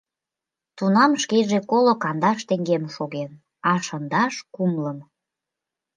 [0.77, 3.31] Тунам шкеже коло кандаш теҥгем шоген,
[3.69, 4.97] а шындаш— кумлым.